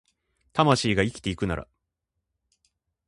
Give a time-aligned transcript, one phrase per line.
[0.53, 1.67] 魂が生きてくなら